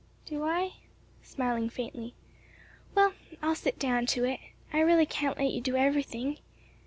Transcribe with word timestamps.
"Do 0.25 0.43
I?" 0.45 0.77
smiling 1.21 1.69
faintly, 1.69 2.15
"well, 2.95 3.13
I'll 3.43 3.53
sit 3.53 3.77
down 3.77 4.07
to 4.07 4.23
it. 4.23 4.39
I 4.73 4.79
really 4.79 5.05
can't 5.05 5.37
let 5.37 5.51
you 5.51 5.61
do 5.61 5.75
everything. 5.75 6.39